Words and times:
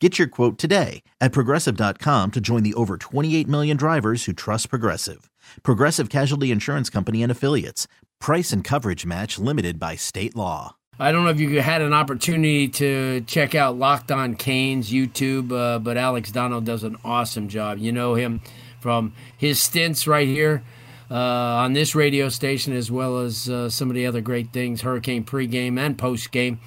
Get 0.00 0.16
your 0.16 0.28
quote 0.28 0.58
today 0.58 1.02
at 1.20 1.32
progressive.com 1.32 2.30
to 2.30 2.40
join 2.40 2.62
the 2.62 2.74
over 2.74 2.96
28 2.96 3.48
million 3.48 3.76
drivers 3.76 4.26
who 4.26 4.32
trust 4.32 4.70
Progressive. 4.70 5.28
Progressive 5.64 6.08
Casualty 6.08 6.52
Insurance 6.52 6.88
Company 6.88 7.20
and 7.20 7.32
Affiliates. 7.32 7.88
Price 8.20 8.52
and 8.52 8.62
coverage 8.62 9.04
match 9.04 9.40
limited 9.40 9.80
by 9.80 9.96
state 9.96 10.36
law. 10.36 10.76
I 11.00 11.10
don't 11.10 11.24
know 11.24 11.30
if 11.30 11.40
you 11.40 11.60
had 11.60 11.82
an 11.82 11.92
opportunity 11.92 12.68
to 12.68 13.22
check 13.22 13.54
out 13.54 13.76
Locked 13.76 14.12
On 14.12 14.34
Canes 14.34 14.90
YouTube, 14.90 15.52
uh, 15.52 15.78
but 15.78 15.96
Alex 15.96 16.30
Donno 16.30 16.60
does 16.60 16.84
an 16.84 16.96
awesome 17.04 17.48
job. 17.48 17.78
You 17.78 17.90
know 17.90 18.14
him 18.14 18.40
from 18.80 19.14
his 19.36 19.60
stints 19.60 20.06
right 20.06 20.26
here 20.28 20.62
uh, 21.10 21.14
on 21.14 21.72
this 21.72 21.94
radio 21.94 22.28
station, 22.28 22.72
as 22.72 22.90
well 22.90 23.18
as 23.18 23.48
uh, 23.48 23.68
some 23.68 23.90
of 23.90 23.94
the 23.94 24.06
other 24.06 24.20
great 24.20 24.52
things, 24.52 24.82
Hurricane 24.82 25.24
pregame 25.24 25.78
and 25.78 25.96
postgame. 25.96 26.58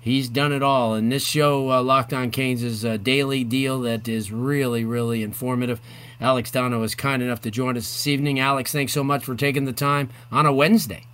He's 0.00 0.28
done 0.28 0.52
it 0.52 0.62
all. 0.62 0.94
And 0.94 1.12
this 1.12 1.24
show, 1.24 1.70
uh, 1.70 1.82
Locked 1.82 2.12
On 2.12 2.30
Canes, 2.30 2.62
is 2.62 2.84
a 2.84 2.96
daily 2.96 3.44
deal 3.44 3.80
that 3.80 4.08
is 4.08 4.32
really, 4.32 4.84
really 4.84 5.22
informative. 5.22 5.80
Alex 6.20 6.50
Donno 6.50 6.82
is 6.82 6.94
kind 6.94 7.22
enough 7.22 7.40
to 7.42 7.50
join 7.50 7.76
us 7.76 7.84
this 7.84 8.06
evening. 8.06 8.40
Alex, 8.40 8.72
thanks 8.72 8.92
so 8.92 9.04
much 9.04 9.24
for 9.24 9.34
taking 9.34 9.66
the 9.66 9.72
time 9.72 10.08
on 10.32 10.46
a 10.46 10.52
Wednesday. 10.52 11.04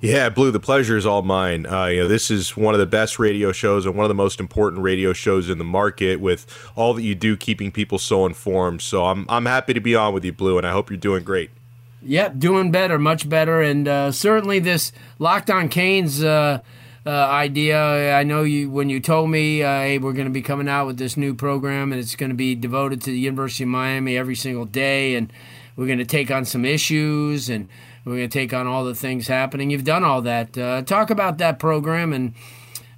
Yeah, 0.00 0.28
Blue, 0.28 0.52
the 0.52 0.60
pleasure 0.60 0.96
is 0.96 1.04
all 1.04 1.22
mine. 1.22 1.66
Uh, 1.66 1.86
you 1.86 2.00
know, 2.02 2.08
this 2.08 2.30
is 2.30 2.56
one 2.56 2.72
of 2.72 2.78
the 2.78 2.86
best 2.86 3.18
radio 3.18 3.50
shows 3.50 3.84
and 3.84 3.96
one 3.96 4.04
of 4.04 4.08
the 4.08 4.14
most 4.14 4.38
important 4.38 4.82
radio 4.82 5.12
shows 5.12 5.50
in 5.50 5.58
the 5.58 5.64
market 5.64 6.20
with 6.20 6.46
all 6.76 6.94
that 6.94 7.02
you 7.02 7.16
do 7.16 7.36
keeping 7.36 7.72
people 7.72 7.98
so 7.98 8.24
informed. 8.24 8.80
So 8.80 9.06
I'm, 9.06 9.26
I'm 9.28 9.46
happy 9.46 9.74
to 9.74 9.80
be 9.80 9.96
on 9.96 10.14
with 10.14 10.24
you, 10.24 10.32
Blue, 10.32 10.56
and 10.56 10.64
I 10.64 10.70
hope 10.70 10.88
you're 10.88 10.98
doing 10.98 11.24
great. 11.24 11.50
Yep, 12.02 12.38
doing 12.38 12.70
better, 12.70 12.96
much 12.96 13.28
better. 13.28 13.60
And 13.60 13.88
uh, 13.88 14.12
certainly 14.12 14.60
this 14.60 14.92
Locked 15.18 15.50
On 15.50 15.68
Canes 15.68 16.22
uh, 16.22 16.60
uh, 17.08 17.26
idea, 17.30 18.14
I 18.14 18.22
know 18.22 18.42
you 18.42 18.70
when 18.70 18.90
you 18.90 19.00
told 19.00 19.30
me, 19.30 19.62
uh, 19.62 19.80
hey, 19.80 19.98
we're 19.98 20.12
going 20.12 20.26
to 20.26 20.32
be 20.32 20.42
coming 20.42 20.68
out 20.68 20.86
with 20.86 20.98
this 20.98 21.16
new 21.16 21.34
program 21.34 21.90
and 21.90 22.00
it's 22.00 22.14
going 22.14 22.30
to 22.30 22.36
be 22.36 22.54
devoted 22.54 23.00
to 23.02 23.10
the 23.10 23.18
University 23.18 23.64
of 23.64 23.70
Miami 23.70 24.16
every 24.16 24.36
single 24.36 24.66
day. 24.66 25.14
And 25.14 25.32
we're 25.74 25.86
going 25.86 25.98
to 25.98 26.04
take 26.04 26.30
on 26.30 26.44
some 26.44 26.64
issues 26.64 27.48
and– 27.48 27.68
we're 28.08 28.16
going 28.16 28.30
to 28.30 28.38
take 28.38 28.54
on 28.54 28.66
all 28.66 28.84
the 28.84 28.94
things 28.94 29.28
happening. 29.28 29.70
You've 29.70 29.84
done 29.84 30.02
all 30.02 30.22
that. 30.22 30.56
Uh, 30.56 30.82
talk 30.82 31.10
about 31.10 31.38
that 31.38 31.58
program 31.58 32.12
and 32.12 32.34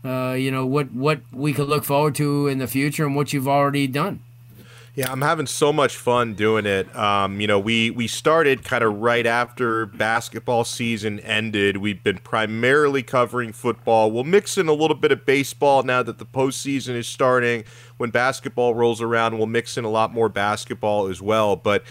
uh, 0.05 0.35
you 0.35 0.51
know 0.51 0.65
what 0.65 0.93
what 0.93 1.21
we 1.33 1.53
could 1.53 1.69
look 1.69 1.85
forward 1.85 2.15
to 2.15 2.47
in 2.47 2.59
the 2.59 2.67
future 2.67 3.05
and 3.05 3.17
what 3.17 3.33
you've 3.33 3.49
already 3.49 3.87
done. 3.87 4.21
Yeah, 5.01 5.11
I'm 5.11 5.23
having 5.23 5.47
so 5.47 5.73
much 5.73 5.97
fun 5.97 6.35
doing 6.35 6.67
it. 6.67 6.95
Um, 6.95 7.41
you 7.41 7.47
know, 7.47 7.59
we 7.59 7.89
we 7.89 8.07
started 8.07 8.65
kind 8.65 8.85
of 8.85 8.99
right 8.99 9.25
after 9.25 9.87
basketball 9.87 10.63
season 10.65 11.21
ended. 11.21 11.79
We've 11.79 12.05
been 12.05 12.19
primarily 12.19 13.03
covering 13.03 13.53
football. 13.53 14.11
We'll 14.11 14.25
mix 14.25 14.59
in 14.59 14.69
a 14.69 14.75
little 14.75 14.95
bit 14.95 15.11
of 15.11 15.25
baseball 15.25 15.85
now 15.85 16.03
that 16.03 16.19
the 16.19 16.27
postseason 16.27 16.97
is 16.97 17.09
starting. 17.09 17.65
When 17.97 18.11
basketball 18.11 18.75
rolls 18.75 19.01
around, 19.01 19.39
we'll 19.39 19.47
mix 19.47 19.79
in 19.79 19.87
a 19.87 19.89
lot 19.89 20.13
more 20.13 20.29
basketball 20.29 21.07
as 21.07 21.23
well. 21.23 21.57
But 21.57 21.83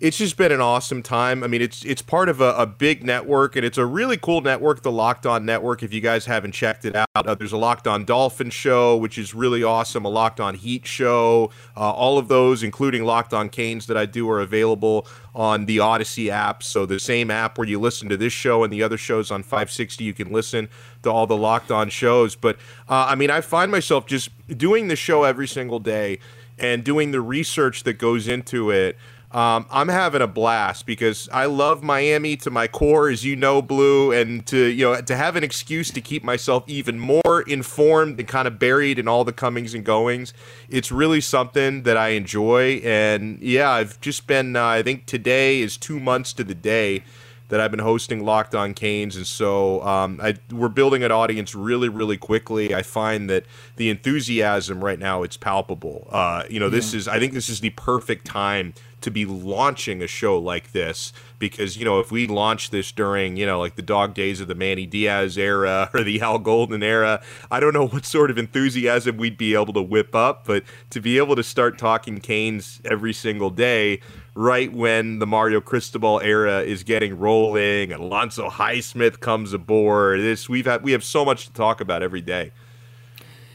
it's 0.00 0.16
just 0.16 0.38
been 0.38 0.50
an 0.50 0.62
awesome 0.62 1.02
time. 1.02 1.44
I 1.44 1.46
mean, 1.46 1.60
it's 1.60 1.84
it's 1.84 2.00
part 2.00 2.30
of 2.30 2.40
a, 2.40 2.54
a, 2.54 2.66
big 2.66 3.04
network, 3.04 3.54
and 3.54 3.66
it's 3.66 3.76
a 3.76 3.84
really 3.84 4.16
cool 4.16 4.40
network, 4.40 4.80
the 4.80 4.90
Locked 4.90 5.26
On 5.26 5.44
Network. 5.44 5.82
If 5.82 5.92
you 5.92 6.00
guys 6.00 6.24
haven't 6.24 6.52
checked 6.52 6.86
it 6.86 6.96
out, 6.96 7.08
uh, 7.14 7.34
there's 7.34 7.52
a 7.52 7.58
Locked 7.58 7.86
On 7.86 8.06
Dolphin 8.06 8.48
show, 8.48 8.96
which 8.96 9.18
is 9.18 9.34
really 9.34 9.62
awesome. 9.62 10.06
A 10.06 10.08
Locked 10.08 10.40
On 10.40 10.54
Heat 10.54 10.86
show. 10.86 11.50
Uh, 11.76 11.92
all 11.92 12.16
of 12.16 12.28
those, 12.28 12.62
including 12.62 13.04
Locked 13.04 13.34
On 13.34 13.50
Canes, 13.50 13.86
that 13.88 13.96
I 13.98 14.06
do, 14.06 14.28
are 14.30 14.40
available 14.40 15.06
on 15.34 15.66
the 15.66 15.76
Audacy 15.76 16.30
app. 16.30 16.62
So 16.62 16.86
the 16.86 16.98
same 16.98 17.30
app 17.30 17.58
where 17.58 17.68
you 17.68 17.78
listen 17.78 18.08
to 18.08 18.16
this 18.16 18.32
show 18.32 18.64
and 18.64 18.72
the 18.72 18.82
other 18.82 18.96
shows 18.96 19.30
on 19.30 19.42
560, 19.42 20.02
you 20.02 20.14
can 20.14 20.32
listen 20.32 20.70
to 21.02 21.10
all 21.10 21.26
the 21.26 21.36
Locked 21.36 21.70
On 21.70 21.90
shows. 21.90 22.36
But 22.36 22.56
uh, 22.88 23.06
I 23.10 23.16
mean, 23.16 23.30
I 23.30 23.42
find 23.42 23.70
myself 23.70 24.06
just 24.06 24.30
doing 24.48 24.88
the 24.88 24.96
show 24.96 25.24
every 25.24 25.46
single 25.46 25.78
day 25.78 26.20
and 26.58 26.84
doing 26.84 27.10
the 27.10 27.20
research 27.20 27.82
that 27.84 27.94
goes 27.94 28.28
into 28.28 28.70
it. 28.70 28.96
Um, 29.32 29.66
I'm 29.70 29.86
having 29.86 30.22
a 30.22 30.26
blast 30.26 30.86
because 30.86 31.28
I 31.32 31.44
love 31.44 31.84
Miami 31.84 32.36
to 32.38 32.50
my 32.50 32.66
core, 32.66 33.08
as 33.08 33.24
you 33.24 33.36
know, 33.36 33.62
Blue, 33.62 34.10
and 34.10 34.44
to 34.46 34.58
you 34.66 34.86
know 34.86 35.00
to 35.00 35.16
have 35.16 35.36
an 35.36 35.44
excuse 35.44 35.92
to 35.92 36.00
keep 36.00 36.24
myself 36.24 36.64
even 36.66 36.98
more 36.98 37.42
informed 37.46 38.18
and 38.18 38.28
kind 38.28 38.48
of 38.48 38.58
buried 38.58 38.98
in 38.98 39.06
all 39.06 39.24
the 39.24 39.32
comings 39.32 39.72
and 39.72 39.84
goings. 39.84 40.34
It's 40.68 40.90
really 40.90 41.20
something 41.20 41.84
that 41.84 41.96
I 41.96 42.08
enjoy, 42.10 42.80
and 42.82 43.40
yeah, 43.40 43.70
I've 43.70 44.00
just 44.00 44.26
been. 44.26 44.56
Uh, 44.56 44.64
I 44.64 44.82
think 44.82 45.06
today 45.06 45.60
is 45.60 45.76
two 45.76 46.00
months 46.00 46.32
to 46.32 46.42
the 46.42 46.54
day 46.54 47.04
that 47.50 47.60
I've 47.60 47.70
been 47.70 47.80
hosting 47.80 48.24
Locked 48.24 48.54
On 48.54 48.74
Canes, 48.74 49.16
and 49.16 49.26
so 49.26 49.82
um, 49.82 50.18
I, 50.22 50.36
we're 50.50 50.68
building 50.68 51.02
an 51.02 51.12
audience 51.12 51.54
really, 51.54 51.88
really 51.88 52.16
quickly. 52.16 52.74
I 52.74 52.82
find 52.82 53.28
that 53.28 53.44
the 53.76 53.90
enthusiasm 53.90 54.82
right 54.82 54.98
now 54.98 55.22
it's 55.22 55.36
palpable. 55.36 56.08
Uh, 56.10 56.44
you 56.48 56.58
know, 56.58 56.66
yeah. 56.66 56.70
this 56.70 56.94
is 56.94 57.06
I 57.06 57.18
think 57.18 57.32
this 57.32 57.48
is 57.48 57.60
the 57.60 57.70
perfect 57.70 58.24
time 58.24 58.72
to 59.00 59.10
be 59.10 59.24
launching 59.24 60.02
a 60.02 60.06
show 60.06 60.38
like 60.38 60.72
this 60.72 61.12
because 61.38 61.76
you 61.76 61.84
know 61.84 62.00
if 62.00 62.10
we 62.10 62.26
launch 62.26 62.70
this 62.70 62.92
during 62.92 63.36
you 63.36 63.46
know 63.46 63.58
like 63.58 63.76
the 63.76 63.82
dog 63.82 64.14
days 64.14 64.40
of 64.40 64.48
the 64.48 64.54
Manny 64.54 64.86
Diaz 64.86 65.36
era 65.38 65.90
or 65.94 66.02
the 66.02 66.20
Al 66.20 66.38
Golden 66.38 66.82
era, 66.82 67.22
I 67.50 67.60
don't 67.60 67.74
know 67.74 67.88
what 67.88 68.04
sort 68.04 68.30
of 68.30 68.38
enthusiasm 68.38 69.16
we'd 69.16 69.36
be 69.36 69.54
able 69.54 69.72
to 69.74 69.82
whip 69.82 70.14
up, 70.14 70.46
but 70.46 70.64
to 70.90 71.00
be 71.00 71.18
able 71.18 71.36
to 71.36 71.42
start 71.42 71.78
talking 71.78 72.20
Canes 72.20 72.80
every 72.84 73.12
single 73.12 73.50
day 73.50 74.00
right 74.34 74.72
when 74.72 75.18
the 75.18 75.26
Mario 75.26 75.60
Cristobal 75.60 76.20
era 76.20 76.60
is 76.60 76.82
getting 76.84 77.18
rolling 77.18 77.92
and 77.92 78.02
Alonzo 78.02 78.48
Highsmith 78.48 79.20
comes 79.20 79.52
aboard. 79.52 80.20
This 80.20 80.48
we've 80.48 80.66
had 80.66 80.82
we 80.82 80.92
have 80.92 81.04
so 81.04 81.24
much 81.24 81.46
to 81.46 81.52
talk 81.52 81.80
about 81.80 82.02
every 82.02 82.20
day. 82.20 82.52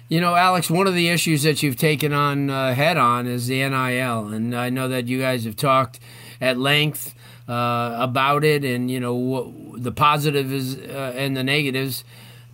You 0.07 0.21
know, 0.21 0.35
Alex, 0.35 0.69
one 0.69 0.85
of 0.85 0.93
the 0.93 1.09
issues 1.09 1.41
that 1.43 1.63
you've 1.63 1.77
taken 1.77 2.13
on 2.13 2.51
uh, 2.51 2.75
head 2.75 2.95
on 2.95 3.25
is 3.25 3.47
the 3.47 3.67
NIL, 3.67 4.27
and 4.27 4.55
I 4.55 4.69
know 4.69 4.88
that 4.88 5.07
you 5.07 5.19
guys 5.19 5.45
have 5.45 5.55
talked 5.55 5.99
at 6.39 6.59
length 6.59 7.16
uh, 7.49 7.95
about 7.97 8.44
it, 8.44 8.63
and 8.63 8.91
you 8.91 8.99
know 8.99 9.15
what, 9.15 9.81
the 9.81 9.91
positives 9.91 10.77
uh, 10.77 11.13
and 11.15 11.35
the 11.35 11.44
negatives. 11.44 12.03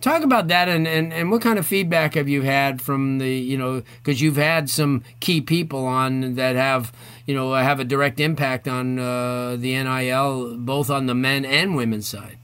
Talk 0.00 0.22
about 0.22 0.48
that, 0.48 0.70
and, 0.70 0.88
and, 0.88 1.12
and 1.12 1.30
what 1.30 1.42
kind 1.42 1.58
of 1.58 1.66
feedback 1.66 2.14
have 2.14 2.26
you 2.26 2.40
had 2.40 2.80
from 2.80 3.18
the 3.18 3.28
you 3.28 3.58
know 3.58 3.82
because 3.98 4.22
you've 4.22 4.36
had 4.36 4.70
some 4.70 5.04
key 5.20 5.42
people 5.42 5.84
on 5.84 6.36
that 6.36 6.56
have 6.56 6.90
you 7.26 7.34
know 7.34 7.52
have 7.52 7.78
a 7.78 7.84
direct 7.84 8.18
impact 8.18 8.66
on 8.66 8.98
uh, 8.98 9.56
the 9.56 9.74
NIL, 9.74 10.56
both 10.56 10.88
on 10.88 11.04
the 11.04 11.14
men 11.14 11.44
and 11.44 11.76
women's 11.76 12.08
side. 12.08 12.38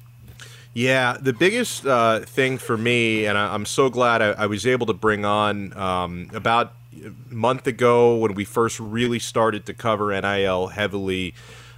Yeah, 0.74 1.16
the 1.20 1.32
biggest 1.32 1.86
uh, 1.86 2.20
thing 2.20 2.59
for 2.59 2.76
me, 2.76 3.26
and 3.26 3.36
I, 3.38 3.54
am 3.54 3.65
so 3.65 3.88
glad 3.88 4.22
I, 4.22 4.30
I, 4.30 4.47
was 4.47 4.66
able 4.66 4.86
to 4.86 4.92
bring 4.92 5.24
on 5.24 5.76
um, 5.76 6.30
about 6.32 6.74
a 7.04 7.34
month 7.34 7.66
ago 7.66 8.16
when 8.16 8.34
we 8.34 8.44
first 8.44 8.78
really 8.78 9.18
started 9.18 9.66
to 9.66 9.74
cover 9.74 10.18
NIL 10.20 10.68
heavily. 10.68 11.34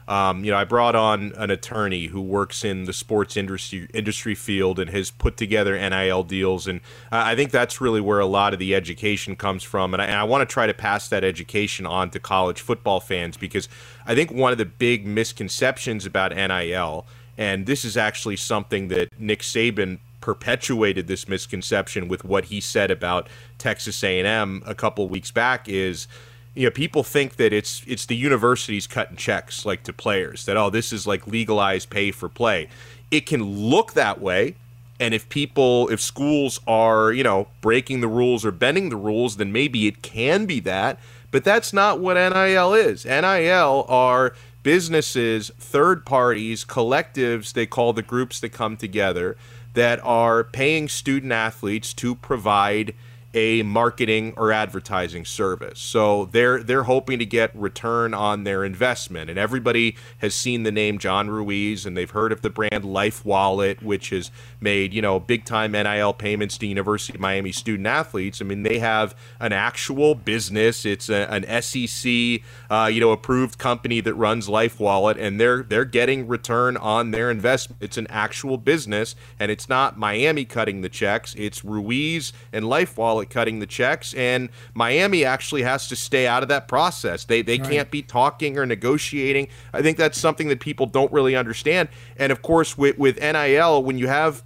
Um, 0.08 0.44
you 0.44 0.50
know, 0.50 0.56
I 0.56 0.64
brought 0.64 0.96
on 0.96 1.32
an 1.36 1.50
attorney 1.50 2.06
who 2.06 2.20
works 2.20 2.64
in 2.64 2.84
the 2.84 2.92
sports 2.92 3.36
industry 3.36 3.88
industry 3.94 4.34
field 4.34 4.80
and 4.80 4.90
has 4.90 5.12
put 5.12 5.36
together 5.36 5.78
NIL 5.78 6.24
deals, 6.24 6.66
and 6.66 6.80
I 7.12 7.36
think 7.36 7.52
that's 7.52 7.80
really 7.80 8.00
where 8.00 8.18
a 8.18 8.26
lot 8.26 8.52
of 8.52 8.58
the 8.58 8.74
education 8.74 9.36
comes 9.36 9.62
from. 9.62 9.94
And 9.94 10.02
I, 10.02 10.06
and 10.06 10.16
I 10.16 10.24
want 10.24 10.46
to 10.46 10.52
try 10.52 10.66
to 10.66 10.74
pass 10.74 11.08
that 11.10 11.22
education 11.22 11.86
on 11.86 12.10
to 12.10 12.18
college 12.18 12.60
football 12.60 12.98
fans 12.98 13.36
because 13.36 13.68
I 14.04 14.16
think 14.16 14.32
one 14.32 14.50
of 14.50 14.58
the 14.58 14.64
big 14.64 15.06
misconceptions 15.06 16.06
about 16.06 16.34
NIL 16.34 17.06
and 17.40 17.66
this 17.66 17.84
is 17.84 17.96
actually 17.96 18.36
something 18.36 18.86
that 18.88 19.08
Nick 19.18 19.40
Saban 19.40 19.98
perpetuated 20.20 21.08
this 21.08 21.26
misconception 21.26 22.06
with 22.06 22.24
what 22.24 22.44
he 22.44 22.60
said 22.60 22.90
about 22.90 23.28
Texas 23.58 24.04
A&M 24.04 24.62
a 24.64 24.74
couple 24.74 25.08
weeks 25.08 25.32
back 25.32 25.68
is 25.68 26.06
you 26.54 26.64
know 26.64 26.70
people 26.70 27.02
think 27.02 27.36
that 27.36 27.52
it's 27.52 27.82
it's 27.86 28.06
the 28.06 28.16
universities 28.16 28.86
cutting 28.86 29.16
checks 29.16 29.64
like 29.64 29.82
to 29.82 29.92
players 29.92 30.44
that 30.44 30.56
oh 30.56 30.68
this 30.68 30.92
is 30.92 31.06
like 31.06 31.26
legalized 31.26 31.88
pay 31.90 32.10
for 32.10 32.28
play 32.28 32.68
it 33.10 33.26
can 33.26 33.42
look 33.42 33.92
that 33.94 34.20
way. 34.20 34.54
And 34.98 35.14
if 35.14 35.28
people, 35.28 35.88
if 35.88 36.00
schools 36.00 36.60
are, 36.66 37.12
you 37.12 37.24
know, 37.24 37.48
breaking 37.60 38.00
the 38.00 38.08
rules 38.08 38.44
or 38.44 38.52
bending 38.52 38.90
the 38.90 38.96
rules, 38.96 39.36
then 39.36 39.50
maybe 39.50 39.86
it 39.86 40.02
can 40.02 40.46
be 40.46 40.60
that. 40.60 40.98
But 41.30 41.44
that's 41.44 41.72
not 41.72 42.00
what 42.00 42.14
NIL 42.14 42.74
is. 42.74 43.04
NIL 43.04 43.86
are 43.88 44.34
businesses, 44.62 45.50
third 45.58 46.04
parties, 46.04 46.64
collectives, 46.64 47.52
they 47.52 47.66
call 47.66 47.92
the 47.92 48.02
groups 48.02 48.40
that 48.40 48.50
come 48.50 48.76
together, 48.76 49.36
that 49.74 50.00
are 50.02 50.44
paying 50.44 50.88
student 50.88 51.32
athletes 51.32 51.94
to 51.94 52.14
provide 52.14 52.94
a 53.32 53.62
marketing 53.62 54.34
or 54.36 54.52
advertising 54.52 55.24
service. 55.24 55.78
So 55.78 56.26
they're 56.26 56.62
they're 56.62 56.84
hoping 56.84 57.18
to 57.20 57.26
get 57.26 57.54
return 57.54 58.12
on 58.12 58.44
their 58.44 58.64
investment. 58.64 59.30
And 59.30 59.38
everybody 59.38 59.96
has 60.18 60.34
seen 60.34 60.64
the 60.64 60.72
name 60.72 60.98
John 60.98 61.30
Ruiz 61.30 61.86
and 61.86 61.96
they've 61.96 62.10
heard 62.10 62.32
of 62.32 62.42
the 62.42 62.50
brand 62.50 62.84
Life 62.84 63.24
Wallet, 63.24 63.82
which 63.82 64.10
has 64.10 64.30
made, 64.60 64.92
you 64.92 65.00
know, 65.00 65.20
big 65.20 65.44
time 65.44 65.72
NIL 65.72 66.12
payments 66.12 66.58
to 66.58 66.66
University 66.66 67.16
of 67.16 67.20
Miami 67.20 67.52
student 67.52 67.86
athletes. 67.86 68.40
I 68.40 68.44
mean, 68.44 68.64
they 68.64 68.78
have 68.78 69.14
an 69.38 69.52
actual 69.52 70.14
business. 70.14 70.84
It's 70.84 71.08
a, 71.08 71.30
an 71.30 71.62
SEC, 71.62 72.42
uh, 72.68 72.90
you 72.92 73.00
know, 73.00 73.12
approved 73.12 73.58
company 73.58 74.00
that 74.00 74.14
runs 74.14 74.48
Life 74.48 74.80
Wallet 74.80 75.16
and 75.18 75.40
they're 75.40 75.62
they're 75.62 75.84
getting 75.84 76.26
return 76.26 76.76
on 76.76 77.12
their 77.12 77.30
investment. 77.30 77.80
It's 77.80 77.96
an 77.96 78.08
actual 78.08 78.56
business 78.58 79.14
and 79.38 79.52
it's 79.52 79.68
not 79.68 79.96
Miami 79.96 80.44
cutting 80.44 80.80
the 80.80 80.88
checks. 80.88 81.34
It's 81.36 81.64
Ruiz 81.64 82.32
and 82.52 82.68
Life 82.68 82.98
Wallet 82.98 83.19
cutting 83.26 83.58
the 83.58 83.66
checks, 83.66 84.14
and 84.14 84.48
Miami 84.74 85.24
actually 85.24 85.62
has 85.62 85.88
to 85.88 85.96
stay 85.96 86.26
out 86.26 86.42
of 86.42 86.48
that 86.48 86.68
process. 86.68 87.24
They 87.24 87.42
they 87.42 87.58
right. 87.58 87.70
can't 87.70 87.90
be 87.90 88.02
talking 88.02 88.58
or 88.58 88.66
negotiating. 88.66 89.48
I 89.72 89.82
think 89.82 89.96
that's 89.96 90.18
something 90.18 90.48
that 90.48 90.60
people 90.60 90.86
don't 90.86 91.12
really 91.12 91.36
understand. 91.36 91.88
And 92.16 92.32
of 92.32 92.42
course, 92.42 92.76
with 92.78 92.98
with 92.98 93.20
NIL, 93.20 93.82
when 93.82 93.98
you 93.98 94.08
have 94.08 94.42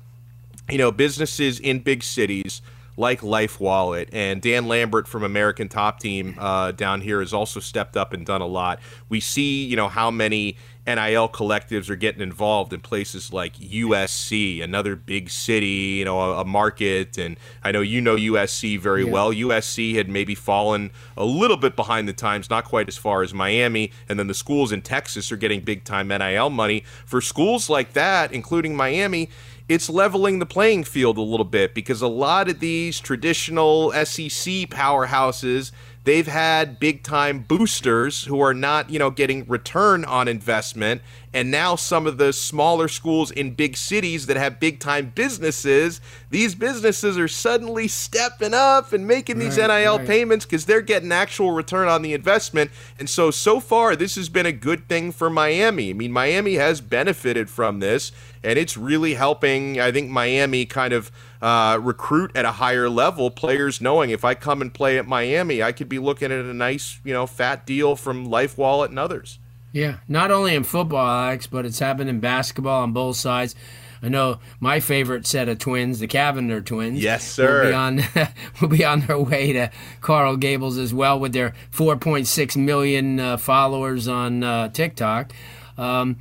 you 0.71 0.79
know 0.79 0.91
businesses 0.91 1.61
in 1.61 1.81
big 1.81 2.03
cities 2.03 2.62
like 2.97 3.23
Life 3.23 3.61
Wallet. 3.61 4.09
And 4.12 4.41
Dan 4.41 4.67
Lambert 4.67 5.09
from 5.09 5.23
American 5.23 5.69
Top 5.69 6.00
Team 6.00 6.37
uh, 6.38 6.73
down 6.73 7.00
here 7.00 7.21
has 7.21 7.32
also 7.32 7.61
stepped 7.61 7.97
up 7.97 8.12
and 8.12 8.25
done 8.25 8.41
a 8.41 8.47
lot. 8.47 8.81
We 9.09 9.21
see, 9.21 9.65
you 9.65 9.76
know, 9.76 9.88
how 9.88 10.11
many 10.11 10.56
NIL 10.87 11.29
collectives 11.31 11.89
are 11.89 11.97
getting 11.97 12.21
involved 12.21 12.73
in 12.73 12.81
places 12.81 13.33
like 13.33 13.57
USC, 13.57 14.63
another 14.63 14.97
big 14.97 15.31
city, 15.31 15.67
you 15.99 16.05
know, 16.05 16.21
a, 16.21 16.41
a 16.41 16.45
market. 16.45 17.17
And 17.17 17.39
I 17.63 17.73
know 17.73 17.81
you 17.81 18.01
know 18.01 18.17
USC 18.17 18.79
very 18.79 19.05
yeah. 19.05 19.11
well. 19.11 19.33
USC 19.33 19.95
had 19.95 20.09
maybe 20.09 20.35
fallen 20.35 20.91
a 21.17 21.25
little 21.25 21.57
bit 21.57 21.75
behind 21.75 22.07
the 22.07 22.13
times, 22.13 22.51
not 22.51 22.65
quite 22.65 22.89
as 22.89 22.99
far 22.99 23.23
as 23.23 23.33
Miami. 23.33 23.93
And 24.09 24.19
then 24.19 24.27
the 24.27 24.35
schools 24.35 24.73
in 24.73 24.83
Texas 24.83 25.33
are 25.33 25.37
getting 25.37 25.63
big 25.63 25.85
time 25.85 26.09
NIL 26.09 26.51
money. 26.51 26.85
For 27.07 27.23
schools 27.23 27.71
like 27.71 27.95
that, 27.95 28.33
including 28.33 28.77
Miami, 28.77 29.31
it's 29.67 29.89
leveling 29.89 30.39
the 30.39 30.47
playing 30.47 30.85
field 30.85 31.17
a 31.17 31.23
little 31.23 31.47
bit 31.47 31.75
because 31.75 32.03
a 32.03 32.09
lot 32.09 32.51
of 32.51 32.61
these 32.61 33.01
traditional 33.01 33.91
SEC 33.93 34.69
powerhouses 34.69 35.73
they've 36.05 36.27
had 36.27 36.79
big 36.79 37.03
time 37.03 37.41
boosters 37.41 38.25
who 38.25 38.41
are 38.41 38.55
not, 38.55 38.91
you 38.91 38.99
know, 38.99 39.11
getting 39.11 39.45
return 39.47 40.05
on 40.05 40.29
investment 40.29 41.03
and 41.35 41.51
now 41.51 41.75
some 41.75 42.06
of 42.06 42.17
the 42.17 42.33
smaller 42.33 42.87
schools 42.87 43.33
in 43.33 43.55
big 43.55 43.77
cities 43.77 44.27
that 44.27 44.37
have 44.37 44.61
big 44.61 44.79
time 44.79 45.11
businesses, 45.17 46.01
these 46.31 46.55
businesses 46.55 47.19
are 47.19 47.27
suddenly 47.27 47.89
stepping 47.89 48.55
up 48.55 48.93
and 48.93 49.05
making 49.05 49.41
these 49.41 49.59
right, 49.59 49.83
NIL 49.83 49.99
right. 49.99 50.06
payments 50.06 50.45
because 50.45 50.65
they're 50.65 50.81
getting 50.81 51.11
actual 51.11 51.51
return 51.51 51.89
on 51.89 52.03
the 52.03 52.15
investment. 52.15 52.71
And 53.00 53.11
so, 53.11 53.33
so 53.33 53.59
far, 53.59 53.97
this 53.97 54.15
has 54.15 54.29
been 54.29 54.47
a 54.47 54.53
good 54.53 54.89
thing 54.89 55.11
for 55.11 55.29
Miami. 55.29 55.91
I 55.91 55.93
mean, 55.95 56.12
Miami 56.12 56.55
has 56.55 56.81
benefited 56.81 57.50
from 57.50 57.81
this, 57.81 58.12
and 58.45 58.57
it's 58.57 58.77
really 58.77 59.15
helping, 59.15 59.81
I 59.81 59.91
think, 59.91 60.11
Miami 60.11 60.67
kind 60.67 60.93
of 60.93 61.11
uh, 61.44 61.79
recruit 61.79 62.32
at 62.35 62.46
a 62.46 62.52
higher 62.52 62.88
level. 62.88 63.31
Players 63.31 63.79
knowing 63.79 64.08
if 64.08 64.25
I 64.25 64.35
come 64.35 64.62
and 64.62 64.73
play 64.73 64.96
at 64.96 65.06
Miami, 65.06 65.62
I 65.62 65.73
could 65.73 65.91
be 65.91 65.99
looking 65.99 66.32
at 66.32 66.43
a 66.43 66.55
nice, 66.55 66.99
you 67.05 67.12
know, 67.12 67.26
fat 67.26 67.67
deal 67.67 67.96
from 67.96 68.25
Life 68.25 68.56
Wallet 68.56 68.88
and 68.88 68.99
others. 68.99 69.38
Yeah, 69.70 69.99
not 70.08 70.31
only 70.31 70.55
in 70.55 70.64
football, 70.64 71.06
Alex, 71.06 71.46
but 71.46 71.67
it's 71.67 71.81
happened 71.81 72.08
in 72.08 72.19
basketball 72.19 72.82
on 72.82 72.93
both 72.93 73.17
sides. 73.17 73.55
I 74.02 74.08
know 74.08 74.38
my 74.58 74.81
favorite 74.81 75.26
set 75.26 75.50
of 75.50 75.58
twins, 75.58 75.99
the 75.99 76.08
Cavinder 76.08 76.64
twins. 76.64 77.02
Yes, 77.02 77.31
sir. 77.31 77.64
Will 77.64 77.69
be 77.69 77.75
on, 77.75 78.29
will 78.62 78.69
be 78.69 78.85
on 78.85 79.00
their 79.00 79.19
way 79.19 79.52
to 79.52 79.70
Coral 80.00 80.38
Gables 80.38 80.79
as 80.79 80.94
well 80.94 81.20
with 81.20 81.35
their 81.35 81.52
4.6 81.73 82.56
million 82.56 83.20
uh, 83.20 83.37
followers 83.37 84.08
on 84.08 84.43
uh, 84.43 84.69
TikTok. 84.70 85.35
Um, 85.76 86.17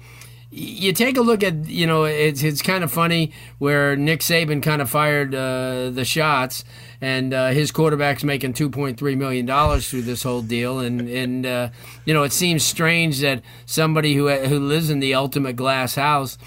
you 0.56 0.94
take 0.94 1.18
a 1.18 1.22
look 1.22 1.44
at, 1.44 1.68
you 1.68 1.88
know, 1.88 2.04
it's, 2.04 2.44
it's 2.44 2.62
kind 2.62 2.84
of 2.84 2.92
funny 2.92 3.32
where 3.58 3.96
Nick 3.96 4.20
Saban 4.20 4.62
kind 4.62 4.84
of 4.84 4.90
fired 4.90 5.34
uh, 5.34 5.90
the 5.90 6.06
shots, 6.06 6.64
and 7.02 7.34
uh, 7.34 7.50
his 7.50 7.72
quarterback's 7.72 8.24
making 8.24 8.54
$2.3 8.54 9.18
million 9.18 9.82
through 9.82 10.04
this 10.04 10.22
whole 10.22 10.44
deal. 10.44 10.80
And, 10.80 11.10
and 11.10 11.46
uh, 11.46 11.70
you 12.06 12.14
know, 12.14 12.22
it 12.22 12.34
seems 12.34 12.64
strange 12.64 13.20
that 13.22 13.42
somebody 13.66 14.14
who, 14.14 14.30
who 14.30 14.60
lives 14.60 14.92
in 14.92 15.00
the 15.00 15.16
ultimate 15.16 15.56
glass 15.56 15.96
house 15.96 16.38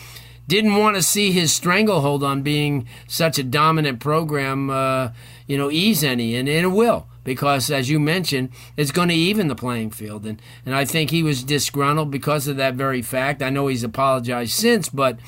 didn't 0.46 0.76
want 0.76 0.94
to 0.94 1.02
see 1.02 1.32
his 1.32 1.52
stranglehold 1.52 2.22
on 2.22 2.42
being 2.42 2.86
such 3.08 3.38
a 3.38 3.42
dominant 3.42 3.98
program, 3.98 4.70
uh, 4.70 5.08
you 5.46 5.56
know, 5.56 5.70
ease 5.70 6.02
any, 6.02 6.34
and, 6.34 6.48
and 6.48 6.66
it 6.66 6.70
will 6.70 7.06
because, 7.24 7.70
as 7.70 7.90
you 7.90 7.98
mentioned, 7.98 8.50
it's 8.76 8.92
going 8.92 9.08
to 9.08 9.14
even 9.14 9.48
the 9.48 9.54
playing 9.54 9.90
field. 9.90 10.24
And, 10.24 10.40
and 10.64 10.74
I 10.74 10.84
think 10.84 11.10
he 11.10 11.22
was 11.22 11.42
disgruntled 11.42 12.10
because 12.10 12.46
of 12.46 12.56
that 12.56 12.74
very 12.74 13.02
fact. 13.02 13.42
I 13.42 13.50
know 13.50 13.66
he's 13.66 13.84
apologized 13.84 14.52
since, 14.52 14.88
but 14.88 15.18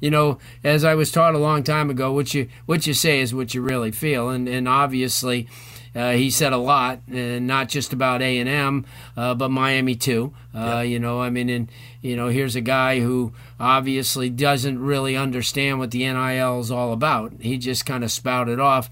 you 0.00 0.10
know, 0.10 0.38
as 0.62 0.84
I 0.84 0.94
was 0.94 1.10
taught 1.10 1.34
a 1.34 1.38
long 1.38 1.62
time 1.62 1.90
ago, 1.90 2.12
what 2.12 2.34
you 2.34 2.48
what 2.66 2.86
you 2.86 2.94
say 2.94 3.20
is 3.20 3.34
what 3.34 3.54
you 3.54 3.62
really 3.62 3.90
feel, 3.90 4.28
and 4.28 4.48
and 4.48 4.68
obviously. 4.68 5.48
Uh, 5.94 6.12
he 6.12 6.28
said 6.28 6.52
a 6.52 6.58
lot, 6.58 7.00
and 7.10 7.46
not 7.46 7.70
just 7.70 7.94
about 7.94 8.20
A 8.20 8.38
and 8.38 8.50
M, 8.50 8.84
uh, 9.16 9.32
but 9.34 9.50
Miami 9.50 9.94
too. 9.94 10.34
Uh, 10.54 10.58
yeah. 10.58 10.82
You 10.82 10.98
know, 10.98 11.22
I 11.22 11.30
mean, 11.30 11.48
and 11.48 11.72
you 12.02 12.16
know, 12.16 12.28
here's 12.28 12.54
a 12.54 12.60
guy 12.60 13.00
who 13.00 13.32
obviously 13.58 14.28
doesn't 14.28 14.78
really 14.78 15.16
understand 15.16 15.78
what 15.78 15.92
the 15.92 16.00
NIL 16.00 16.60
is 16.60 16.70
all 16.70 16.92
about. 16.92 17.32
He 17.40 17.56
just 17.56 17.86
kind 17.86 18.04
of 18.04 18.12
spouted 18.12 18.60
off. 18.60 18.90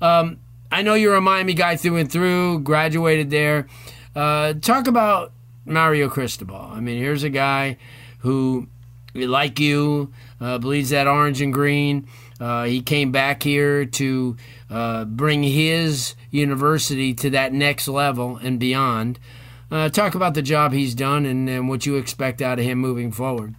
Um, 0.00 0.38
I 0.70 0.82
know 0.82 0.94
you're 0.94 1.14
a 1.14 1.20
Miami 1.20 1.54
guy 1.54 1.76
through 1.76 1.96
and 1.96 2.10
through, 2.10 2.60
graduated 2.60 3.30
there. 3.30 3.66
Uh, 4.14 4.54
talk 4.54 4.86
about 4.86 5.32
Mario 5.64 6.08
Cristobal. 6.08 6.70
I 6.72 6.80
mean, 6.80 6.98
here's 6.98 7.22
a 7.22 7.30
guy 7.30 7.78
who, 8.18 8.68
like 9.14 9.58
you, 9.58 10.12
uh, 10.40 10.58
believes 10.58 10.90
that 10.90 11.06
orange 11.06 11.40
and 11.40 11.52
green. 11.52 12.06
Uh, 12.40 12.64
he 12.64 12.80
came 12.80 13.10
back 13.10 13.42
here 13.42 13.84
to 13.84 14.36
uh, 14.70 15.04
bring 15.04 15.42
his 15.42 16.14
university 16.30 17.14
to 17.14 17.30
that 17.30 17.52
next 17.52 17.88
level 17.88 18.36
and 18.36 18.60
beyond. 18.60 19.18
Uh, 19.70 19.88
talk 19.88 20.14
about 20.14 20.34
the 20.34 20.42
job 20.42 20.72
he's 20.72 20.94
done 20.94 21.26
and, 21.26 21.48
and 21.48 21.68
what 21.68 21.84
you 21.84 21.96
expect 21.96 22.40
out 22.40 22.58
of 22.58 22.64
him 22.64 22.78
moving 22.78 23.10
forward. 23.12 23.54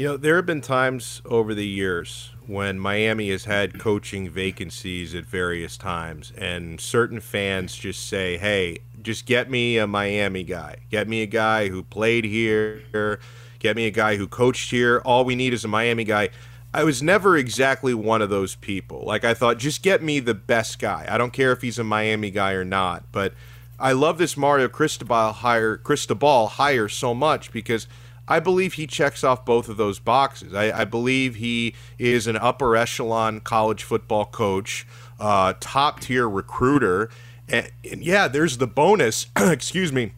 You 0.00 0.06
know, 0.06 0.16
there 0.16 0.36
have 0.36 0.46
been 0.46 0.62
times 0.62 1.20
over 1.26 1.52
the 1.52 1.66
years 1.66 2.30
when 2.46 2.78
Miami 2.78 3.28
has 3.32 3.44
had 3.44 3.78
coaching 3.78 4.30
vacancies 4.30 5.14
at 5.14 5.26
various 5.26 5.76
times, 5.76 6.32
and 6.38 6.80
certain 6.80 7.20
fans 7.20 7.76
just 7.76 8.08
say, 8.08 8.38
hey, 8.38 8.78
just 9.02 9.26
get 9.26 9.50
me 9.50 9.76
a 9.76 9.86
Miami 9.86 10.42
guy. 10.42 10.76
Get 10.90 11.06
me 11.06 11.20
a 11.20 11.26
guy 11.26 11.68
who 11.68 11.82
played 11.82 12.24
here. 12.24 13.20
Get 13.58 13.76
me 13.76 13.86
a 13.86 13.90
guy 13.90 14.16
who 14.16 14.26
coached 14.26 14.70
here. 14.70 15.02
All 15.04 15.22
we 15.22 15.34
need 15.34 15.52
is 15.52 15.66
a 15.66 15.68
Miami 15.68 16.04
guy. 16.04 16.30
I 16.72 16.82
was 16.82 17.02
never 17.02 17.36
exactly 17.36 17.92
one 17.92 18.22
of 18.22 18.30
those 18.30 18.54
people. 18.54 19.02
Like, 19.04 19.26
I 19.26 19.34
thought, 19.34 19.58
just 19.58 19.82
get 19.82 20.02
me 20.02 20.18
the 20.18 20.32
best 20.32 20.78
guy. 20.78 21.04
I 21.10 21.18
don't 21.18 21.34
care 21.34 21.52
if 21.52 21.60
he's 21.60 21.78
a 21.78 21.84
Miami 21.84 22.30
guy 22.30 22.52
or 22.52 22.64
not. 22.64 23.04
But 23.12 23.34
I 23.78 23.92
love 23.92 24.16
this 24.16 24.34
Mario 24.34 24.68
Cristobal 24.68 25.32
hire, 25.32 25.76
Cristobal 25.76 26.46
hire 26.46 26.88
so 26.88 27.12
much 27.12 27.52
because– 27.52 27.86
I 28.30 28.38
believe 28.38 28.74
he 28.74 28.86
checks 28.86 29.24
off 29.24 29.44
both 29.44 29.68
of 29.68 29.76
those 29.76 29.98
boxes. 29.98 30.54
I, 30.54 30.82
I 30.82 30.84
believe 30.84 31.34
he 31.34 31.74
is 31.98 32.28
an 32.28 32.36
upper 32.36 32.76
echelon 32.76 33.40
college 33.40 33.82
football 33.82 34.24
coach, 34.24 34.86
uh, 35.18 35.54
top 35.58 35.98
tier 35.98 36.28
recruiter. 36.28 37.10
And, 37.48 37.72
and 37.90 38.04
yeah, 38.04 38.28
there's 38.28 38.58
the 38.58 38.68
bonus, 38.68 39.26
excuse 39.36 39.92
me, 39.92 40.12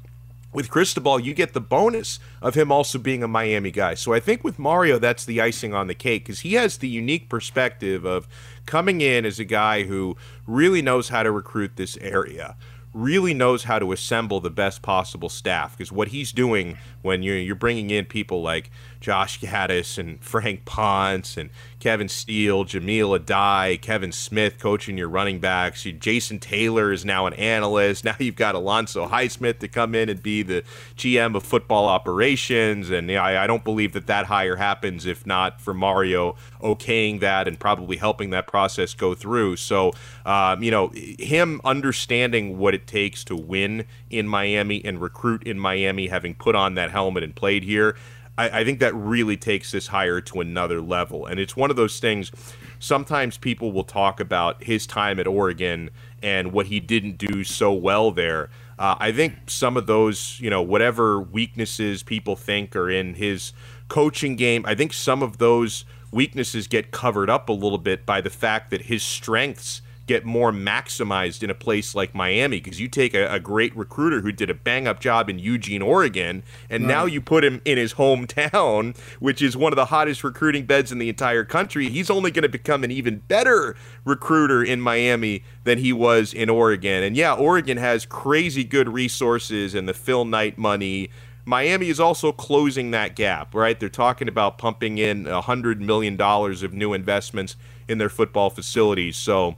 with 0.53 0.69
Cristobal, 0.69 1.19
you 1.19 1.33
get 1.33 1.55
the 1.55 1.61
bonus 1.63 2.19
of 2.43 2.55
him 2.55 2.71
also 2.71 2.99
being 2.99 3.23
a 3.23 3.29
Miami 3.29 3.71
guy. 3.71 3.95
So 3.95 4.13
I 4.13 4.21
think 4.21 4.45
with 4.45 4.59
Mario, 4.59 4.99
that's 4.99 5.25
the 5.25 5.41
icing 5.41 5.73
on 5.73 5.87
the 5.87 5.95
cake 5.95 6.27
because 6.27 6.41
he 6.41 6.53
has 6.53 6.77
the 6.77 6.89
unique 6.89 7.31
perspective 7.31 8.05
of 8.05 8.29
coming 8.67 9.01
in 9.01 9.25
as 9.25 9.39
a 9.39 9.45
guy 9.47 9.85
who 9.85 10.19
really 10.47 10.83
knows 10.83 11.09
how 11.09 11.23
to 11.23 11.31
recruit 11.31 11.77
this 11.77 11.97
area 11.97 12.57
really 12.95 13.33
knows 13.33 13.65
how 13.65 13.79
to 13.79 13.93
assemble 13.93 14.41
the 14.41 14.51
best 14.51 14.83
possible 14.83 15.29
staff 15.29 15.77
because 15.77 15.91
what 15.91 16.09
he's 16.09 16.33
doing 16.33 16.77
when 17.03 17.23
you're 17.23 17.37
you're 17.37 17.55
bringing 17.55 17.91
in 17.91 18.07
people 18.07 18.43
like 18.43 18.71
Josh 19.03 19.41
Gattis 19.41 19.99
and 19.99 20.23
Frank 20.23 20.65
Ponce 20.65 21.37
and 21.37 21.51
Kevin 21.81 22.09
Steele, 22.09 22.65
Jahmile 22.65 23.19
Addae, 23.19 23.81
Kevin 23.83 24.13
Smith 24.13 24.61
coaching 24.61 24.97
your 24.97 25.09
running 25.09 25.41
backs. 25.41 25.83
Jason 25.83 26.39
Taylor 26.39 26.93
is 26.93 27.05
now 27.05 27.27
an 27.27 27.35
analyst. 27.35 28.05
Now 28.13 28.17
you've 28.19 28.37
got 28.37 28.55
Alonzo 28.55 29.09
Highsmith 29.09 29.59
to 29.61 29.69
come 29.69 29.95
in 29.95 30.09
and 30.09 30.23
be 30.23 30.43
the 30.43 30.63
GM 30.97 31.35
of 31.35 31.43
football 31.43 31.87
operations. 31.89 32.91
And 32.91 33.11
I, 33.11 33.43
I 33.43 33.47
don't 33.47 33.65
believe 33.65 33.93
that 33.95 34.07
that 34.07 34.27
hire 34.27 34.57
happens 34.57 35.07
if 35.07 35.27
not 35.27 35.61
for 35.61 35.73
Mario 35.73 36.37
okaying 36.61 37.21
that 37.21 37.49
and 37.49 37.59
probably 37.59 37.97
helping 37.97 38.31
that 38.31 38.47
process 38.47 38.93
go 38.95 39.15
through. 39.15 39.57
So, 39.57 39.93
um, 40.27 40.63
you 40.63 40.71
know, 40.71 40.89
him 40.95 41.61
understanding 41.65 42.59
what 42.59 42.75
it 42.75 42.87
takes 42.87 43.25
to 43.25 43.37
win 43.37 43.87
in 44.11 44.29
Miami 44.29 44.85
and 44.85 45.01
recruit 45.01 45.43
in 45.45 45.59
Miami, 45.59 46.09
having 46.09 46.35
put 46.35 46.55
on 46.55 46.75
that 46.75 46.92
helmet 46.93 47.25
and 47.25 47.35
played 47.35 47.65
here, 47.65 47.97
I, 48.39 48.61
I 48.61 48.65
think 48.65 48.81
that 48.81 48.95
really 48.95 49.37
takes 49.37 49.73
this 49.73 49.89
hire 49.89 50.21
to 50.21 50.41
another 50.41 50.81
level. 50.81 51.27
And 51.27 51.39
it's 51.41 51.57
one 51.57 51.71
of 51.71 51.77
those 51.77 52.01
things. 52.01 52.31
Sometimes 52.79 53.37
people 53.39 53.73
will 53.73 53.85
talk 53.85 54.21
about 54.21 54.63
his 54.65 54.87
time 54.87 55.21
at 55.21 55.27
Oregon 55.27 55.91
and 56.23 56.53
what 56.53 56.67
he 56.67 56.81
didn't 56.81 57.19
do 57.19 57.45
so 57.45 57.73
well 57.73 58.11
there. 58.11 58.49
Uh, 58.79 58.97
I 58.99 59.13
think 59.13 59.35
some 59.47 59.77
of 59.77 59.87
those, 59.87 60.39
you 60.41 60.51
know, 60.51 60.63
whatever 60.63 61.21
weaknesses 61.21 62.03
people 62.03 62.37
think 62.37 62.75
are 62.75 62.91
in 62.91 63.15
his 63.15 63.53
coaching 63.89 64.37
game, 64.37 64.65
I 64.67 64.75
think 64.75 64.93
some 64.93 65.23
of 65.23 65.39
those 65.39 65.85
weaknesses 66.11 66.67
get 66.67 66.91
covered 66.91 67.31
up 67.31 67.49
a 67.49 67.53
little 67.53 67.79
bit 67.79 68.05
by 68.07 68.21
the 68.21 68.31
fact 68.31 68.71
that 68.71 68.83
his 68.83 69.03
strengths 69.03 69.83
get 70.07 70.25
more 70.25 70.51
maximized 70.51 71.43
in 71.43 71.51
a 71.51 71.55
place 71.55 71.95
like 71.95 72.15
Miami 72.15 72.61
because 72.61 72.81
you 72.81 72.89
take 72.89 73.15
a, 73.15 73.33
a, 73.33 73.39
great 73.39 73.75
recruiter 73.77 74.21
who 74.21 74.33
did 74.33 74.51
a 74.51 74.55
bang 74.55 74.89
up 74.89 75.01
job 75.01 75.31
in 75.31 75.39
Eugene, 75.39 75.81
Oregon, 75.81 76.43
and 76.69 76.85
right. 76.85 76.93
now 76.93 77.05
you 77.05 77.21
put 77.21 77.45
him 77.45 77.61
in 77.65 77.79
his 77.79 77.95
hometown, 77.95 78.97
which 79.21 79.41
is 79.41 79.57
one 79.57 79.73
of 79.73 79.77
the 79.77 79.87
hottest 79.87 80.25
recruiting 80.25 80.67
beds 80.67 80.91
in 80.91 80.99
the 80.99 81.09
entire 81.09 81.45
country. 81.45 81.89
He's 81.89 82.11
only 82.11 82.31
going 82.31 82.43
to 82.43 82.49
become 82.49 82.83
an 82.83 82.91
even 82.91 83.19
better 83.29 83.77
recruiter 84.05 84.63
in 84.63 84.81
Miami 84.81 85.45
than 85.65 85.79
he 85.79 85.93
was 85.93 86.35
in 86.35 86.51
Oregon. 86.51 87.03
And 87.03 87.17
yeah, 87.17 87.35
Oregon 87.35 87.77
has 87.77 88.05
crazy 88.05 88.65
good 88.65 88.89
resources 88.89 89.75
and 89.75 89.89
the 89.89 89.95
Phil 89.95 90.25
Knight 90.25 90.59
money. 90.59 91.11
Miami 91.45 91.89
is 91.89 91.99
also 91.99 92.31
closing 92.33 92.93
that 92.93 93.17
gap, 93.17 93.55
right? 93.55 93.79
They're 93.79 93.89
talking 93.89 94.29
about 94.29 94.59
pumping 94.59 94.99
in 94.99 95.25
$100 95.25 95.81
million 95.81 96.21
of 96.21 96.73
new 96.73 96.93
investments 96.93 97.57
in 97.89 97.99
their 97.99 98.09
football 98.09 98.51
facilities. 98.51 99.17
So, 99.17 99.57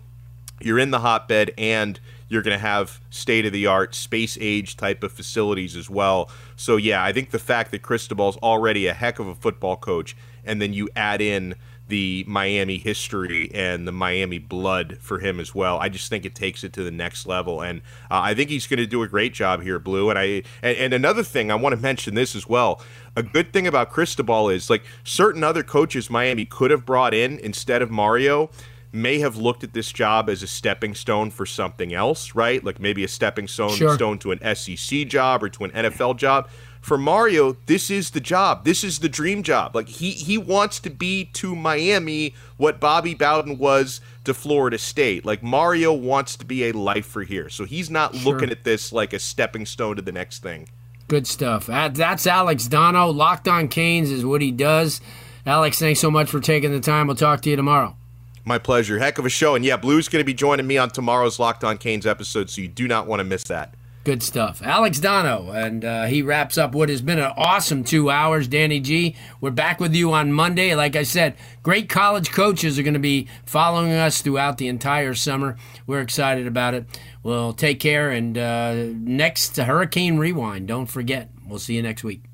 you're 0.60 0.78
in 0.78 0.90
the 0.90 1.00
hotbed 1.00 1.52
and 1.58 1.98
you're 2.28 2.42
going 2.42 2.56
to 2.56 2.66
have 2.66 3.00
state 3.10 3.46
of 3.46 3.52
the 3.52 3.66
art 3.66 3.94
space 3.94 4.38
age 4.40 4.76
type 4.76 5.02
of 5.02 5.12
facilities 5.12 5.76
as 5.76 5.90
well. 5.90 6.30
So 6.56 6.76
yeah, 6.76 7.04
I 7.04 7.12
think 7.12 7.30
the 7.30 7.38
fact 7.38 7.70
that 7.70 7.82
Cristobal's 7.82 8.36
already 8.38 8.86
a 8.86 8.94
heck 8.94 9.18
of 9.18 9.26
a 9.26 9.34
football 9.34 9.76
coach 9.76 10.16
and 10.44 10.60
then 10.60 10.72
you 10.72 10.88
add 10.96 11.20
in 11.20 11.54
the 11.88 12.24
Miami 12.26 12.78
history 12.78 13.50
and 13.52 13.86
the 13.86 13.92
Miami 13.92 14.38
blood 14.38 14.98
for 15.00 15.18
him 15.18 15.38
as 15.38 15.54
well. 15.54 15.78
I 15.78 15.88
just 15.88 16.08
think 16.08 16.24
it 16.24 16.34
takes 16.34 16.64
it 16.64 16.72
to 16.74 16.82
the 16.82 16.90
next 16.90 17.26
level, 17.26 17.60
and 17.60 17.82
uh, 18.10 18.20
I 18.22 18.34
think 18.34 18.48
he's 18.50 18.66
going 18.66 18.78
to 18.78 18.86
do 18.86 19.02
a 19.02 19.08
great 19.08 19.34
job 19.34 19.62
here, 19.62 19.78
Blue. 19.78 20.08
And 20.08 20.18
I 20.18 20.42
and, 20.62 20.78
and, 20.78 20.94
another 20.94 21.22
thing 21.22 21.50
I 21.50 21.56
want 21.56 21.74
to 21.74 21.80
mention 21.80 22.14
this 22.14 22.34
as 22.34 22.48
well. 22.48 22.80
A 23.16 23.22
good 23.22 23.52
thing 23.52 23.66
about 23.66 23.90
Cristobal 23.90 24.48
is 24.48 24.70
like 24.70 24.82
certain 25.04 25.44
other 25.44 25.62
coaches 25.62 26.08
Miami 26.08 26.46
could 26.46 26.70
have 26.70 26.86
brought 26.86 27.12
in 27.12 27.38
instead 27.38 27.82
of 27.82 27.90
Mario 27.90 28.50
may 28.94 29.18
have 29.18 29.36
looked 29.36 29.64
at 29.64 29.72
this 29.72 29.92
job 29.92 30.30
as 30.30 30.42
a 30.42 30.46
stepping 30.46 30.94
stone 30.94 31.30
for 31.30 31.44
something 31.44 31.92
else, 31.92 32.34
right? 32.34 32.62
Like 32.62 32.78
maybe 32.78 33.04
a 33.04 33.08
stepping 33.08 33.48
stone, 33.48 33.70
sure. 33.70 33.94
stone 33.94 34.18
to 34.20 34.32
an 34.32 34.54
SEC 34.54 35.06
job 35.08 35.42
or 35.42 35.48
to 35.50 35.64
an 35.64 35.70
NFL 35.72 36.16
job. 36.16 36.48
For 36.80 36.98
Mario, 36.98 37.56
this 37.66 37.90
is 37.90 38.10
the 38.10 38.20
job. 38.20 38.64
This 38.64 38.84
is 38.84 38.98
the 38.98 39.08
dream 39.08 39.42
job. 39.42 39.74
Like 39.74 39.88
he 39.88 40.10
he 40.10 40.36
wants 40.36 40.78
to 40.80 40.90
be 40.90 41.24
to 41.32 41.56
Miami 41.56 42.34
what 42.56 42.78
Bobby 42.78 43.14
Bowden 43.14 43.58
was 43.58 44.00
to 44.24 44.34
Florida 44.34 44.78
State. 44.78 45.24
Like 45.24 45.42
Mario 45.42 45.92
wants 45.92 46.36
to 46.36 46.44
be 46.44 46.68
a 46.68 46.72
lifer 46.72 47.22
here. 47.22 47.48
So 47.48 47.64
he's 47.64 47.90
not 47.90 48.14
sure. 48.14 48.32
looking 48.32 48.50
at 48.50 48.64
this 48.64 48.92
like 48.92 49.12
a 49.12 49.18
stepping 49.18 49.66
stone 49.66 49.96
to 49.96 50.02
the 50.02 50.12
next 50.12 50.42
thing. 50.42 50.68
Good 51.08 51.26
stuff. 51.26 51.66
That's 51.66 52.26
Alex 52.26 52.66
Donno. 52.66 53.10
Locked 53.10 53.48
on 53.48 53.68
Canes 53.68 54.10
is 54.10 54.24
what 54.24 54.40
he 54.42 54.50
does. 54.50 55.00
Alex, 55.46 55.78
thanks 55.78 56.00
so 56.00 56.10
much 56.10 56.30
for 56.30 56.40
taking 56.40 56.70
the 56.70 56.80
time. 56.80 57.06
We'll 57.06 57.16
talk 57.16 57.42
to 57.42 57.50
you 57.50 57.56
tomorrow. 57.56 57.96
My 58.44 58.58
pleasure. 58.58 58.98
Heck 58.98 59.18
of 59.18 59.24
a 59.24 59.30
show. 59.30 59.54
And 59.54 59.64
yeah, 59.64 59.76
Blue's 59.76 60.08
going 60.08 60.20
to 60.20 60.26
be 60.26 60.34
joining 60.34 60.66
me 60.66 60.76
on 60.76 60.90
tomorrow's 60.90 61.38
Locked 61.38 61.64
On 61.64 61.78
Canes 61.78 62.06
episode, 62.06 62.50
so 62.50 62.60
you 62.60 62.68
do 62.68 62.86
not 62.86 63.06
want 63.06 63.20
to 63.20 63.24
miss 63.24 63.44
that. 63.44 63.74
Good 64.04 64.22
stuff. 64.22 64.60
Alex 64.62 65.00
Donno, 65.00 65.50
and 65.50 65.82
uh, 65.82 66.04
he 66.04 66.20
wraps 66.20 66.58
up 66.58 66.74
what 66.74 66.90
has 66.90 67.00
been 67.00 67.18
an 67.18 67.32
awesome 67.38 67.82
two 67.82 68.10
hours. 68.10 68.46
Danny 68.46 68.78
G, 68.78 69.16
we're 69.40 69.50
back 69.50 69.80
with 69.80 69.94
you 69.94 70.12
on 70.12 70.30
Monday. 70.30 70.74
Like 70.74 70.94
I 70.94 71.04
said, 71.04 71.36
great 71.62 71.88
college 71.88 72.30
coaches 72.30 72.78
are 72.78 72.82
going 72.82 72.92
to 72.92 73.00
be 73.00 73.28
following 73.46 73.92
us 73.92 74.20
throughout 74.20 74.58
the 74.58 74.68
entire 74.68 75.14
summer. 75.14 75.56
We're 75.86 76.02
excited 76.02 76.46
about 76.46 76.74
it. 76.74 76.84
Well, 77.22 77.54
take 77.54 77.80
care, 77.80 78.10
and 78.10 78.36
uh, 78.36 78.74
next 78.92 79.56
Hurricane 79.56 80.18
Rewind. 80.18 80.68
Don't 80.68 80.84
forget. 80.84 81.30
We'll 81.48 81.58
see 81.58 81.76
you 81.76 81.82
next 81.82 82.04
week. 82.04 82.24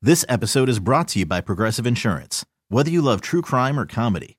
This 0.00 0.24
episode 0.30 0.70
is 0.70 0.78
brought 0.78 1.08
to 1.08 1.18
you 1.18 1.26
by 1.26 1.42
Progressive 1.42 1.86
Insurance. 1.86 2.42
Whether 2.70 2.90
you 2.90 3.02
love 3.02 3.20
true 3.20 3.42
crime 3.42 3.78
or 3.78 3.84
comedy, 3.84 4.38